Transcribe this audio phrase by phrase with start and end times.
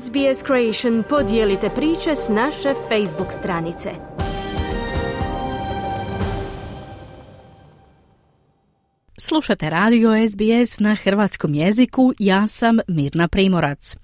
[0.00, 3.90] SBS Creation podijelite priče s naše Facebook stranice.
[9.18, 13.96] Slušate radio SBS na hrvatskom jeziku, ja sam Mirna Primorac.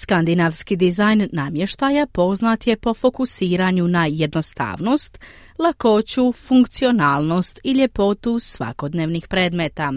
[0.00, 5.18] Skandinavski dizajn namještaja poznat je po fokusiranju na jednostavnost,
[5.58, 9.92] lakoću, funkcionalnost i ljepotu svakodnevnih predmeta.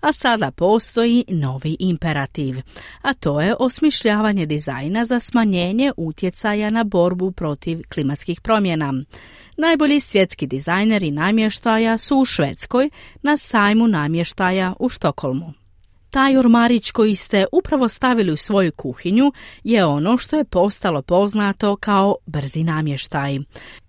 [0.00, 2.56] A sada postoji novi imperativ,
[3.02, 8.94] a to je osmišljavanje dizajna za smanjenje utjecaja na borbu protiv klimatskih promjena.
[9.56, 12.90] Najbolji svjetski dizajneri namještaja su u Švedskoj
[13.22, 15.59] na sajmu namještaja u Štokholmu.
[16.10, 19.32] Taj ormarić koji ste upravo stavili u svoju kuhinju
[19.64, 23.38] je ono što je postalo poznato kao brzi namještaj.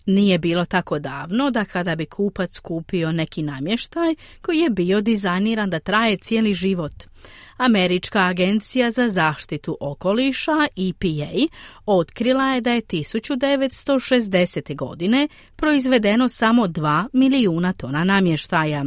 [0.06, 5.70] Nije bilo tako davno da kada bi kupac kupio neki namještaj koji je bio dizajniran
[5.70, 7.11] da traje cijeli život.
[7.58, 11.56] Američka agencija za zaštitu okoliša EPA
[11.86, 14.76] otkrila je da je 1960.
[14.76, 18.86] godine proizvedeno samo 2 milijuna tona namještaja.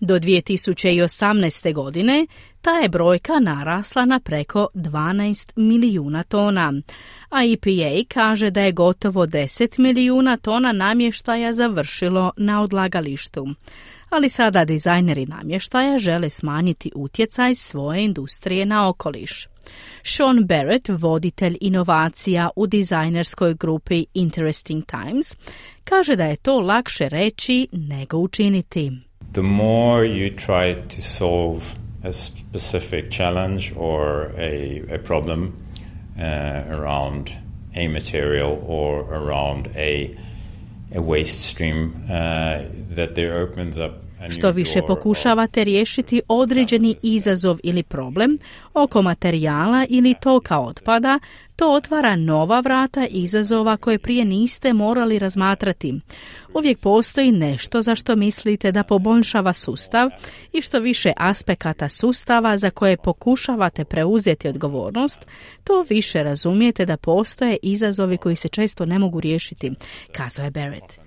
[0.00, 1.74] Do 2018.
[1.74, 2.26] godine
[2.60, 6.72] ta je brojka narasla na preko 12 milijuna tona,
[7.30, 13.46] a EPA kaže da je gotovo 10 milijuna tona namještaja završilo na odlagalištu.
[14.12, 19.48] Ali sada dizajneri namještaja žele smanjiti utjecaj svoje industrije na okoliš.
[20.02, 25.36] Sean Barrett, voditelj inovacija u dizajnerskoj grupi Interesting Times,
[25.84, 28.92] kaže da je to lakše reći nego učiniti.
[29.32, 31.60] The more you try to solve
[32.04, 36.22] a specific challenge or a, a problem uh,
[36.70, 37.30] around
[37.76, 40.16] a material or around a,
[40.94, 42.10] a waste stream uh,
[42.94, 48.38] that there opens up što više pokušavate riješiti određeni izazov ili problem
[48.74, 51.18] oko materijala ili toka otpada,
[51.56, 56.00] to otvara nova vrata izazova koje prije niste morali razmatrati.
[56.54, 60.10] Uvijek postoji nešto za što mislite da poboljšava sustav
[60.52, 65.26] i što više aspekata sustava za koje pokušavate preuzeti odgovornost,
[65.64, 69.70] to više razumijete da postoje izazovi koji se često ne mogu riješiti,
[70.12, 71.01] kazao je Barrett.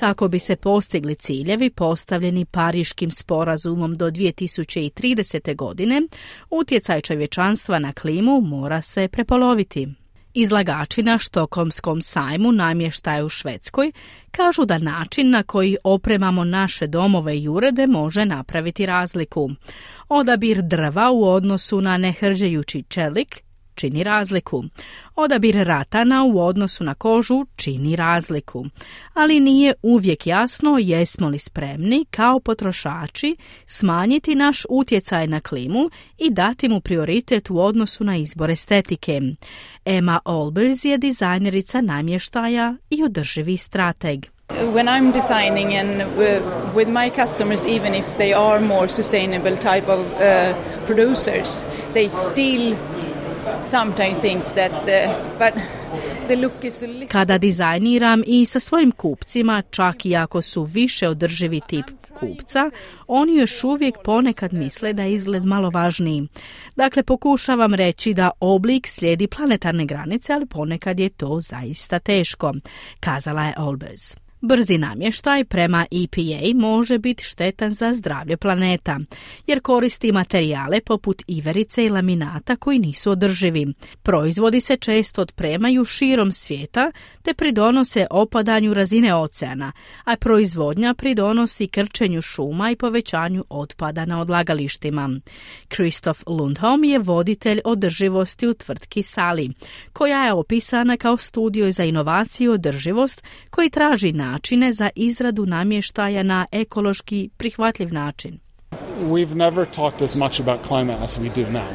[0.00, 5.56] Kako bi se postigli ciljevi postavljeni Pariškim sporazumom do 2030.
[5.56, 6.02] godine,
[6.50, 9.88] utjecaj čovječanstva na klimu mora se prepoloviti.
[10.34, 13.92] Izlagači na Štokomskom sajmu namještaja u Švedskoj
[14.30, 19.50] kažu da način na koji opremamo naše domove i urede može napraviti razliku.
[20.08, 23.42] Odabir drva u odnosu na nehrđejući čelik
[23.80, 24.64] čini razliku.
[25.16, 28.66] Odabir ratana u odnosu na kožu čini razliku.
[29.14, 33.36] Ali nije uvijek jasno jesmo li spremni kao potrošači
[33.66, 39.20] smanjiti naš utjecaj na klimu i dati mu prioritet u odnosu na izbor estetike.
[39.84, 44.26] Emma Olbers je dizajnerica namještaja i održivi strateg.
[44.74, 46.02] When I'm designing and
[46.74, 50.54] with my customers, even if they are more sustainable type of uh,
[50.86, 51.64] producers,
[51.94, 52.76] they still
[57.08, 61.86] kada dizajniram i sa svojim kupcima, čak i ako su više održivi tip
[62.20, 62.70] kupca,
[63.06, 66.28] oni još uvijek ponekad misle da je izgled malo važniji.
[66.76, 72.52] Dakle, pokušavam reći da oblik slijedi planetarne granice, ali ponekad je to zaista teško,
[73.00, 74.16] kazala je Olbers.
[74.42, 78.98] Brzi namještaj prema EPA može biti štetan za zdravlje planeta,
[79.46, 83.66] jer koristi materijale poput iverice i laminata koji nisu održivi.
[84.02, 86.92] Proizvodi se često otpremaju širom svijeta
[87.22, 89.72] te pridonose opadanju razine oceana,
[90.04, 95.10] a proizvodnja pridonosi krčenju šuma i povećanju otpada na odlagalištima.
[95.68, 99.50] Kristof Lundholm je voditelj održivosti u tvrtki Sali,
[99.92, 106.22] koja je opisana kao studio za inovaciju održivost koji traži na načine za izradu namještaja
[106.22, 108.38] na ekološki prihvatljiv način.
[109.00, 111.70] We've never talked as much about climate as we do now.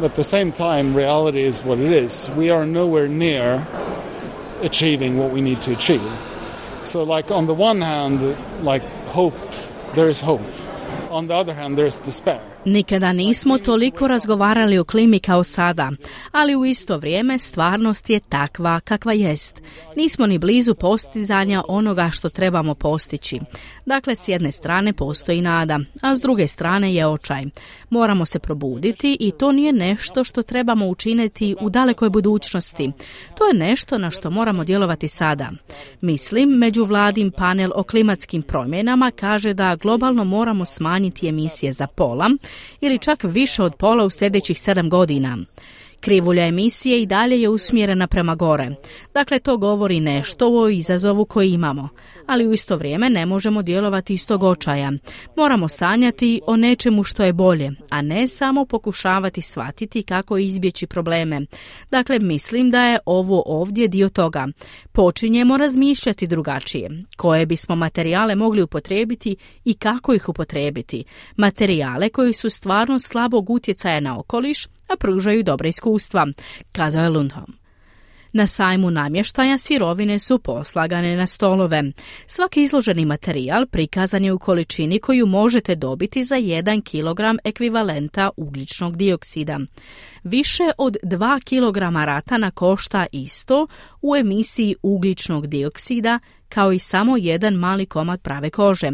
[0.00, 2.28] But at the same time, reality is what it is.
[2.36, 3.62] We are nowhere near
[4.62, 6.12] achieving what we need to achieve.
[6.84, 8.84] So, like, on the one hand, like,
[9.14, 9.38] hope,
[9.94, 10.46] there is hope.
[11.10, 12.40] On the other hand, there is despair.
[12.68, 15.92] Nikada nismo toliko razgovarali o klimi kao sada,
[16.32, 19.62] ali u isto vrijeme stvarnost je takva kakva jest.
[19.96, 23.40] Nismo ni blizu postizanja onoga što trebamo postići.
[23.86, 27.44] Dakle, s jedne strane postoji nada, a s druge strane je očaj.
[27.90, 32.92] Moramo se probuditi i to nije nešto što trebamo učiniti u dalekoj budućnosti.
[33.38, 35.50] To je nešto na što moramo djelovati sada.
[36.00, 42.30] Mislim, međuvladin panel o klimatskim promjenama kaže da globalno moramo smanjiti emisije za pola,
[42.80, 45.38] ili čak više od pola u sljedećih sedam godina.
[46.00, 48.70] Krivulja emisije i dalje je usmjerena prema gore.
[49.14, 51.88] Dakle, to govori nešto o izazovu koji imamo,
[52.26, 54.92] ali u isto vrijeme ne možemo djelovati istog očaja.
[55.36, 61.40] Moramo sanjati o nečemu što je bolje, a ne samo pokušavati shvatiti kako izbjeći probleme.
[61.90, 64.48] Dakle, mislim da je ovo ovdje dio toga.
[64.92, 66.90] Počinjemo razmišljati drugačije.
[67.16, 71.04] Koje bismo materijale mogli upotrijebiti i kako ih upotrijebiti.
[71.36, 76.26] Materijale koji su stvarno slabog utjecaja na okoliš, a pružaju dobra iskustva,
[76.72, 77.58] kazao je Lundholm.
[78.32, 81.82] Na sajmu namještaja sirovine su poslagane na stolove.
[82.26, 88.96] Svaki izloženi materijal prikazan je u količini koju možete dobiti za 1 kg ekvivalenta ugljičnog
[88.96, 89.60] dioksida.
[90.22, 93.66] Više od 2 kg ratana košta isto
[94.02, 96.18] u emisiji ugljičnog dioksida
[96.48, 98.90] kao i samo jedan mali komad prave kože.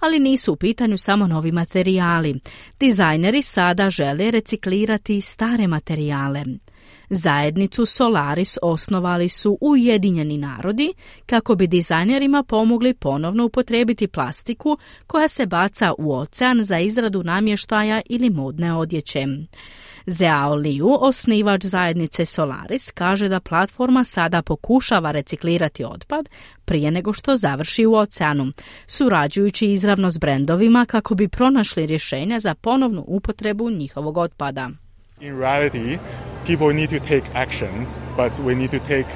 [0.00, 2.40] Ali nisu u pitanju samo novi materijali.
[2.80, 6.44] Dizajneri sada žele reciklirati stare materijale.
[7.10, 10.92] Zajednicu Solaris osnovali su Ujedinjeni narodi
[11.26, 18.00] kako bi dizajnerima pomogli ponovno upotrijebiti plastiku koja se baca u ocean za izradu namještaja
[18.08, 19.26] ili modne odjeće.
[20.06, 26.28] Zhao Liu, osnivač zajednice Solaris, kaže da platforma sada pokušava reciklirati otpad
[26.64, 28.52] prije nego što završi u oceanu,
[28.86, 34.70] surađujući izravno s brendovima kako bi pronašli rješenja za ponovnu upotrebu njihovog otpada.
[35.20, 35.98] In reality,
[36.46, 39.08] people need to take actions, but we need to take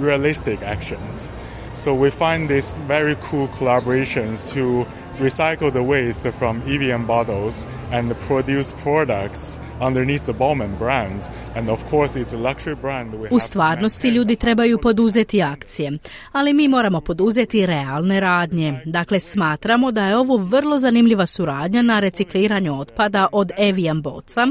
[0.00, 1.30] realistic actions.
[1.74, 4.86] So we find these very cool collaborations to
[5.20, 11.20] recycle the waste from EVM bottles and produce products underneath the Bowman brand.
[11.56, 13.14] And of course it's a luxury brand.
[13.14, 15.98] We U stvarnosti ljudi trebaju poduzeti akcije,
[16.32, 18.80] ali mi moramo poduzeti realne radnje.
[18.84, 24.46] Dakle, smatramo da je ovo vrlo zanimljiva suradnja na recikliranju otpada od Evian boca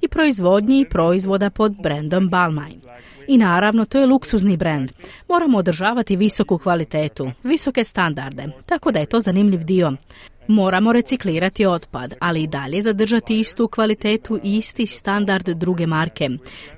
[0.00, 2.80] i proizvodnji proizvoda pod brandom Balmain.
[3.28, 4.92] I naravno, to je luksuzni brend.
[5.28, 9.92] Moramo održavati visoku kvalitetu, visoke standarde, tako da je to zanimljiv dio.
[10.48, 16.28] Moramo reciklirati otpad, ali i dalje zadržati istu kvalitetu i isti standard druge marke.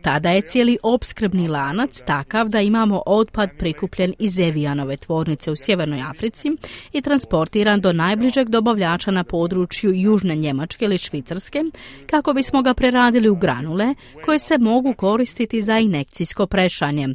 [0.03, 6.03] Tada je cijeli opskrbni lanac takav da imamo otpad prikupljen iz Evijanove tvornice u Sjevernoj
[6.03, 6.53] Africi
[6.93, 11.59] i transportiran do najbližeg dobavljača na području Južne Njemačke ili Švicarske
[12.07, 13.95] kako bismo ga preradili u granule
[14.25, 17.09] koje se mogu koristiti za inekcijsko prešanje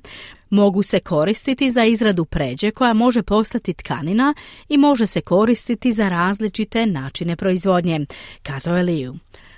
[0.53, 4.33] mogu se koristiti za izradu pređe koja može postati tkanina
[4.69, 8.05] i može se koristiti za različite načine proizvodnje,
[8.43, 9.13] kazao je Liu.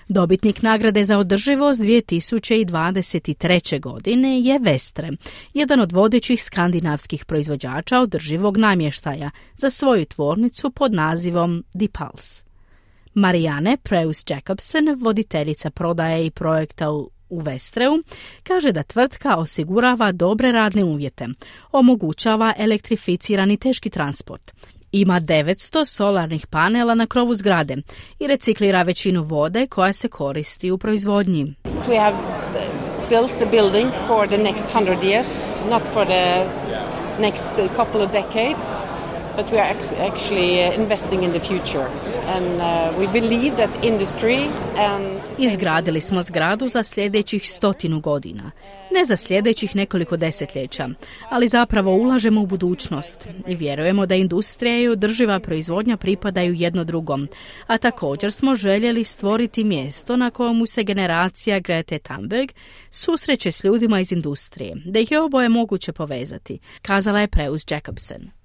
[0.07, 3.79] Dobitnik nagrade za održivost 2023.
[3.81, 5.11] godine je Vestre,
[5.53, 12.43] jedan od vodećih skandinavskih proizvođača održivog namještaja za svoju tvornicu pod nazivom Dipals.
[13.13, 18.03] Marijane Preus Jacobsen, voditeljica prodaje i projekta u u Vestreu
[18.43, 21.27] kaže da tvrtka osigurava dobre radne uvjete,
[21.71, 24.51] omogućava elektrificirani teški transport,
[24.91, 27.77] ima 900 solarnih panela na krovu zgrade
[28.19, 31.53] i reciklira većinu vode koja se koristi u proizvodnji.
[31.63, 32.17] We have
[33.09, 36.45] built the building for the next 100 years, not for the
[37.19, 38.94] next couple of decades
[39.35, 39.75] but we are
[40.07, 41.87] actually uh, investing in the future.
[42.27, 48.51] And uh, we believe that industry and Izgradili smo zgradu za sljedećih stotinu godina.
[48.91, 50.89] Ne za sljedećih nekoliko desetljeća,
[51.29, 57.27] ali zapravo ulažemo u budućnost i vjerujemo da industrija i održiva proizvodnja pripadaju jedno drugom.
[57.67, 62.49] A također smo željeli stvoriti mjesto na kojemu se generacija Grete Thunberg
[62.89, 68.44] susreće s ljudima iz industrije, da ih je oboje moguće povezati, kazala je Preus Jacobsen.